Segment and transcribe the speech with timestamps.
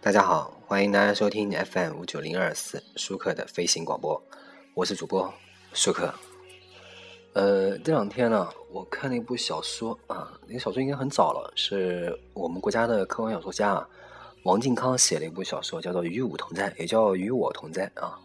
[0.00, 4.22] 大家好，欢迎大家收听 FM 五九零二四舒克的飞行广播，
[4.74, 5.30] 我是主播
[5.72, 6.14] 舒克。
[7.32, 13.88] 呃，这两天呢，我看了一部小说啊，那个小说应该很早了，是我们国家的科幻小说家啊
[14.44, 18.16] 王靖康写了一部小说，叫做《与吾同在》，也叫《与我同在》啊。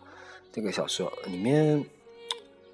[0.52, 1.84] 这个小说里面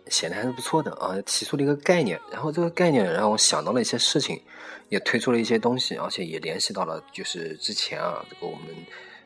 [0.10, 4.42] 写的还是不错的啊，提出了一个概念，然后这个概念让我想到了一些事情，
[4.90, 8.76] 也推出了一些东西，而且也联系到了就是之前啊，这个我们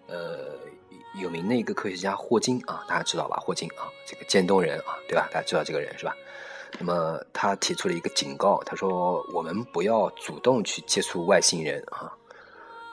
[0.07, 0.57] 呃
[1.21, 3.37] 有名的一个科学家霍金啊，大家知道吧？
[3.41, 5.29] 霍金啊，这个渐冻人啊，对吧？
[5.31, 6.15] 大家知道这个人是吧？
[6.79, 12.11] 那么他提出了一个警告，他说我们不要主动去接触外星人啊。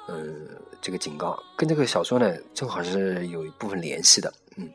[0.08, 0.48] 嗯，
[0.82, 4.32] 这个警告跟这个小说呢正好是有一部分联系的。
[4.56, 4.68] 嗯，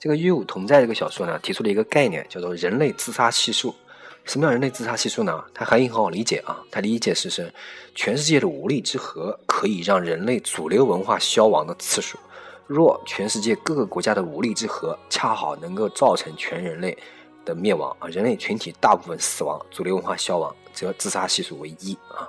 [0.00, 3.74] 这个《与我同在》这个小说呢提出了一个概念，叫做人类自杀系数。
[4.24, 5.44] 什么叫人类自杀系数呢？
[5.54, 7.52] 它含义很好理解啊，它理解是是
[7.94, 12.18] 全世界的武力之和可以让人类主流文化消亡的次数。
[12.66, 16.96] 若全世界各个国家的武力之和恰好能够造成全人类。
[17.44, 22.28] 的灭亡啊，人类群体大部分死亡，主流文化消亡，则自杀系数为一啊。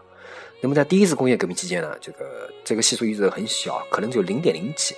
[0.61, 4.95] 那么在第一次工业革命期间呢，这个这个系数一直很小，可能只有零点零几。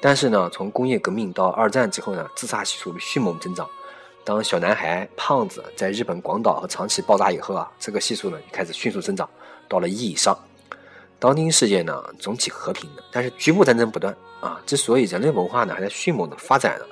[0.00, 3.68] 但是呢，从工业革命到二战之后呢，自杀系数迅猛增长。
[4.24, 9.28] 当小男孩、胖子在日本广岛和长崎爆炸以后啊，这个系数呢开始迅速增长，
[9.68, 10.38] 到了一以上。
[11.18, 14.60] 当今世界呢总体和平的，但是局部战争不断啊。
[14.66, 16.84] 之所以人类文化呢还在迅猛的发展呢。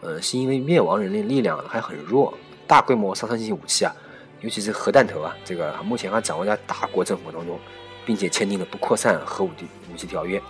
[0.00, 2.32] 呃，是因为灭亡人类力量还很弱，
[2.66, 3.92] 大规模杀伤性武器啊，
[4.40, 7.58] 尤其是核弹头啊，这个目前还掌握在大国政府当中，
[8.06, 10.40] 并且签订了不扩散核武器武器条约。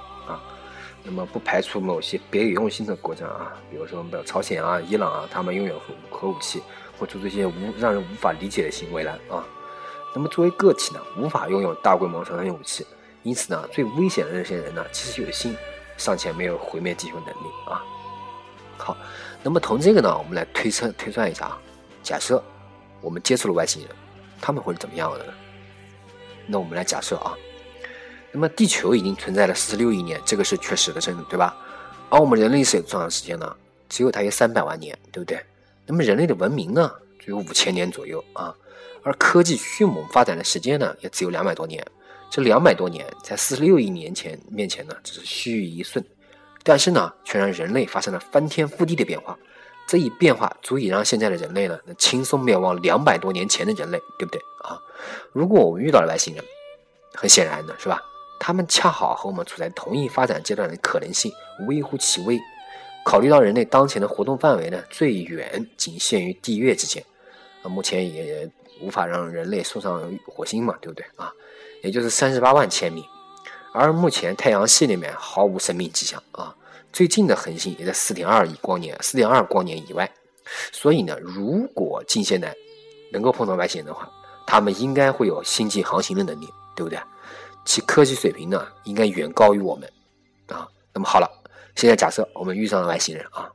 [1.05, 6.63] 那么不排除某些别有用心的国家啊，比如说我们朝鲜啊、伊朗啊，他们拥有核核武器，
[6.99, 9.45] 或做这些无让人无法理解的行为来啊。
[10.15, 12.87] 那么作为个体呢，无法拥有大规模杀伤性武器，
[13.23, 15.57] 因此呢，最危险的那些人呢，其实有心，
[15.97, 17.83] 尚且没有毁灭地球能力啊。
[18.77, 18.97] 好。
[19.41, 21.59] 那么从这个呢，我们来推测推算一下啊。
[22.03, 22.43] 假设
[23.01, 23.91] 我们接触了外星人，
[24.41, 25.33] 他们会是怎么样的呢？
[26.45, 27.37] 那我们来假设啊。
[28.31, 31.57] 那么地球已经存在了四十六亿年，这个是确实的，真的对吧？
[32.11, 33.57] 而我们人类是有多长时间呢？
[33.89, 35.43] 只有大约三百万年，对不对？
[35.87, 38.55] 那么人类的文明呢，只有五千年左右啊。
[39.03, 41.85] 而科技迅猛发展的时间呢，也只有两百多年。
[42.31, 46.05] 这两百多年在四十六亿年前面前呢，只是须臾一瞬。
[46.63, 49.39] 但是呢，却让人类发生了翻天覆地的变化。
[49.87, 54.79] 这一变化足以让现在的人类呢，能轻松灭亡两百多年前的人类，对不对啊？
[55.33, 56.45] 如果我们遇到了外星人，
[57.15, 58.03] 很显然的是吧？
[58.39, 61.33] 他们恰好和我们处在同一发展阶段的可能性
[61.67, 62.39] 微乎其微。
[63.05, 67.03] 考虑到人类当前的活动范围呢，最远仅限于地月之间，
[67.63, 68.51] 啊，目前也
[68.81, 71.33] 无法让人类送上火星嘛，对不对啊？
[71.83, 73.05] 也就是三十八万千米。
[73.73, 76.55] 而目前太阳系里面毫无生命迹象啊，
[76.93, 80.11] 最近的恒星也在四点二亿光年、四点二光年以外。
[80.73, 82.55] 所以呢，如果近现代
[83.13, 84.11] 能够碰到外星人的话，
[84.47, 86.99] 他们应该会有星际航行的能力，对不对？
[87.69, 89.87] 其科技水平呢，应该远高于我们
[90.47, 90.67] 啊。
[90.95, 91.29] 那么好了，
[91.77, 93.53] 现在假设我们遇上了外星人啊，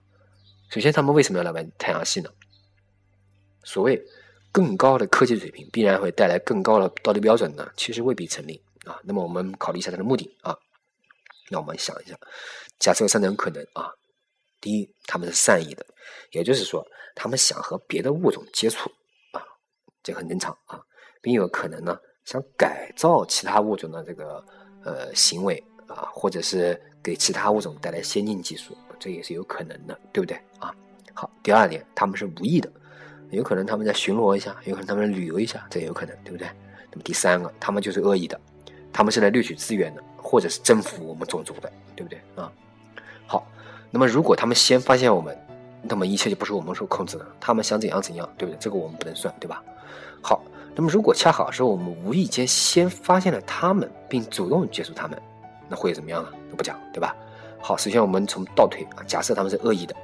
[0.69, 2.29] 首先他们为什么要来外太阳系呢？
[3.63, 3.99] 所谓
[4.51, 8.63] 更高的科技水平必然会带来更高的道德标准呢，其实未必成立。
[8.85, 10.55] 啊，那么我们考虑一下它的目的啊。
[11.49, 12.15] 那我们想一下，
[12.77, 13.89] 假设有三种可能啊。
[14.61, 15.83] 第一，他们是善意的，
[16.31, 16.85] 也就是说，
[17.15, 18.91] 他们想和别的物种接触
[19.31, 19.41] 啊，
[20.03, 20.79] 这很正常啊，
[21.19, 24.43] 并有可能呢，想改造其他物种的这个
[24.83, 30.73] 呃行为啊，或者是给其他物种带来先进技术，这也是有可能的，对不对啊？
[31.13, 32.71] 好，第二点，他们是无意的，
[33.29, 36.47] 有可能他们在巡逻一下，有可能他们旅游一下，这也有可能，对不对？
[36.91, 38.39] 那么第三个，他们就是恶意的。
[38.95, 42.51] 他们是来掠取资源的，或者是征服我们种族的，对不对啊？
[43.25, 43.47] 好，
[43.89, 45.35] 那么如果他们先发现我们，
[45.81, 48.57] 那么一切就不是我们所控制的，他们想怎样怎样，对不对？
[48.59, 49.63] 这个我们不能算，对吧？
[50.21, 50.43] 好，
[50.75, 55.21] 那么如果恰好是我们无意间先发现了他们，并主动接触他们，
[55.69, 56.29] 那会怎么样呢？
[56.49, 57.15] 都不讲，对吧？
[57.59, 59.95] 好，首先我们从倒推啊，假设他们是恶意的，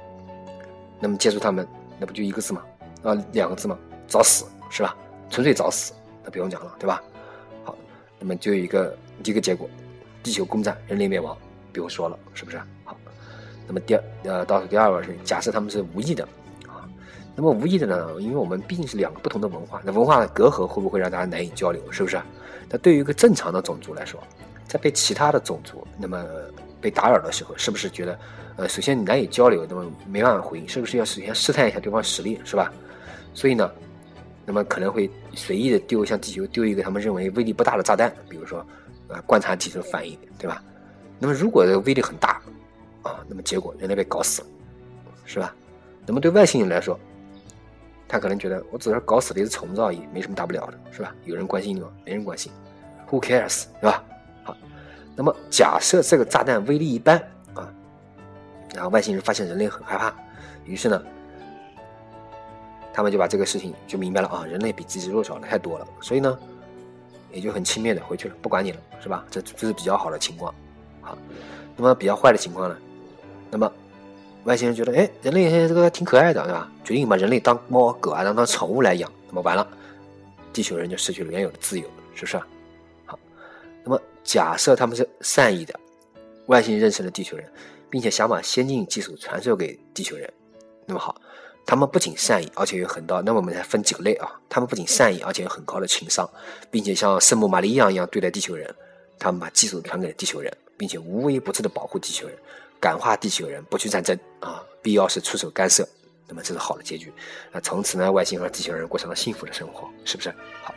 [1.00, 1.66] 那么接触他们，
[1.98, 2.62] 那不就一个字吗？
[3.02, 3.76] 啊，两个字吗？
[4.06, 4.96] 找死是吧？
[5.28, 5.92] 纯粹找死，
[6.24, 7.02] 那不用讲了，对吧？
[7.64, 7.76] 好
[8.18, 9.68] 那么就有一个一个结果，
[10.22, 11.36] 地球攻占，人类灭亡，
[11.72, 12.60] 不用说了，是不是？
[12.84, 12.96] 好，
[13.66, 16.26] 那么第二呃倒数第二个是假设他们是无意的，
[17.36, 18.08] 那么无意的呢？
[18.18, 21.80] 因为我们毕竟是两个不同的文化，那文化的隔阂会不会让大家难以交流？
[21.90, 22.20] 是不是？
[22.68, 24.20] 那对于一个正常的种族来说，
[24.66, 26.24] 在被其他的种族那么
[26.80, 28.18] 被打扰的时候，是不是觉得
[28.56, 32.72] 呃首先你难以交流，那么没办法回应，是不是要首先试探一下对方实力，是吧？
[33.34, 33.70] 所以呢？
[34.46, 38.66] 那么可能会随意的丢向地球丢一个他们认为威力不大的炸弹，比如说，
[39.06, 40.60] 呃，观察地球反应，对吧？
[41.20, 42.40] 那么如果威力很大
[43.02, 44.48] 啊，那么结果人类被搞死了，
[45.24, 45.54] 是吧？
[46.04, 46.98] 那么对外星人来说，
[48.12, 51.14] 他可能觉得我只是搞死了一只虫子而已，没什么大不了的，是吧？
[51.26, 51.88] 有人关心你吗？
[52.04, 52.50] 没人关心
[53.08, 54.02] ，Who cares，对吧？
[54.42, 54.56] 好，
[55.14, 57.16] 那么假设这个炸弹威力一般
[57.54, 57.72] 啊，
[58.74, 60.12] 然后外星人发现人类很害怕，
[60.64, 61.00] 于是呢，
[62.92, 66.36] 他们就把这个事情就明白了啊，人类比自己弱小的太多了，所以呢，
[67.30, 69.24] 也就很轻蔑的回去了，不管你了，是吧？
[69.30, 70.52] 这这是比较好的情况，
[71.00, 71.16] 好，
[71.76, 72.76] 那么比较坏的情况呢，
[73.52, 73.72] 那么。
[74.44, 76.70] 外星人觉得，哎，人类这个挺可爱的，对吧？
[76.82, 79.10] 决定把人类当猫狗啊，当当宠物来养。
[79.28, 79.66] 那么完了，
[80.52, 82.40] 地球人就失去了原有的自由，是不是？
[83.04, 83.18] 好，
[83.84, 85.78] 那么假设他们是善意的，
[86.46, 87.46] 外星人认识了地球人，
[87.90, 90.32] 并且想把先进技术传授给地球人。
[90.86, 91.20] 那么好，
[91.66, 93.20] 他们不仅善意，而且有很高。
[93.22, 94.40] 那么我们再分几个类啊？
[94.48, 96.28] 他们不仅善意，而且有很高的情商，
[96.70, 98.74] 并且像圣母玛利亚一样对待地球人。
[99.18, 102.36] 他们把技术传给了地球人，并且无微不至的保护地球人。
[102.80, 105.86] 感化地球人不去战争啊，必要时出手干涉，
[106.26, 107.12] 那么这是好的结局。
[107.52, 110.30] 那从此呢，外星人和地球人过上了幸福的生活，是不是？
[110.62, 110.74] 好，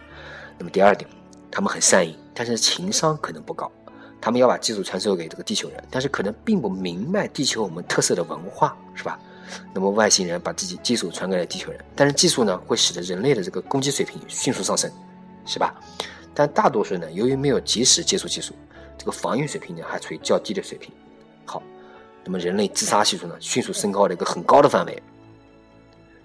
[0.58, 1.10] 那么第二点，
[1.50, 3.72] 他们很善意，但是情商可能不高。
[4.20, 9.18] 他们要把技术传授给这个地球人，但是可能并不明白地球我们特色的文化，是吧？
[9.74, 14.92] 那么外星人把自己技术传给了地球人，但是技术呢，会使得人类的这个攻击水平迅速上升，
[15.46, 15.76] 是吧？
[16.34, 18.54] 但大多数人呢，由于没有及时接触技术，
[18.98, 20.92] 这个防御水平呢，还处于较低的水平。
[21.46, 21.62] 好。
[22.24, 25.04] 那么人类自杀系数呢，迅速升高了一个很高的范围，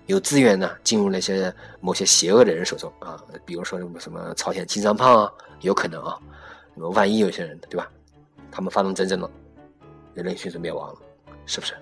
[0.07, 6.19] 有资源呢进入那些某些邪恶的人手中啊，比如说什么什么朝鲜金三胖啊，有可能啊，
[6.75, 7.91] 那么万一有些人对吧，
[8.51, 9.31] 他们发动战争了，
[10.15, 10.99] 人类迅速灭亡了，
[11.47, 11.75] 是不是？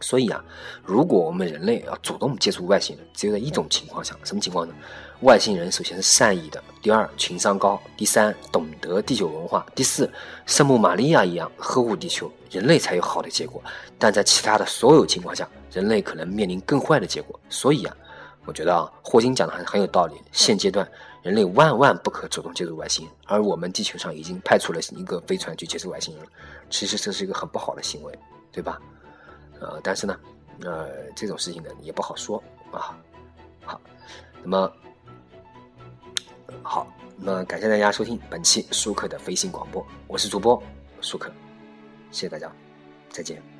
[0.00, 0.44] 所以啊，
[0.84, 4.74] 如果我们人类要主动接触外星人，只有在一种情况下，什么情况呢？
[5.22, 10.08] 外星人首先是善意的，第二情商高，第三懂得地球文化，第四
[10.46, 13.60] 圣母玛利亚一样呵护地球，人类才有好的结果。
[13.98, 17.38] 但在其他的所有情况下，人类可能面临更坏的结果。
[17.48, 17.96] 所以啊，
[18.44, 20.14] 我觉得啊，霍金讲的还是很有道理。
[20.30, 20.88] 现阶段，
[21.22, 26.30] 人类万万不可主动接触外星人，而我们地球上已经派出了一个飞船去接触外星人了，
[26.70, 28.16] 其实这是一个很不好的行为，
[28.52, 28.80] 对吧？
[29.60, 30.18] 呃，但是呢，
[30.62, 32.96] 呃，这种事情呢也不好说啊。
[33.64, 33.80] 好，
[34.42, 34.72] 那么。
[36.62, 40.60] 好，那么感谢大家收听本期舒克的飞行广播，我是主播
[41.00, 41.30] 舒克，
[42.10, 42.50] 谢谢大家，
[43.10, 43.57] 再见。